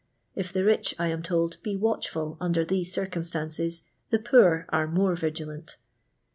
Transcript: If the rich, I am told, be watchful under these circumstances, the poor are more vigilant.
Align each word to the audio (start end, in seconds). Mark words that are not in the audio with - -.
If 0.35 0.51
the 0.51 0.65
rich, 0.65 0.95
I 0.97 1.09
am 1.09 1.21
told, 1.21 1.57
be 1.61 1.75
watchful 1.75 2.35
under 2.41 2.65
these 2.65 2.91
circumstances, 2.91 3.83
the 4.09 4.17
poor 4.17 4.65
are 4.69 4.87
more 4.87 5.15
vigilant. 5.15 5.77